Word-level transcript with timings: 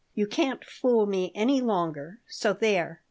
You 0.15 0.25
can't 0.25 0.65
fool 0.65 1.05
me 1.05 1.31
any 1.35 1.61
longer. 1.61 2.21
So 2.27 2.53
there!" 2.53 2.99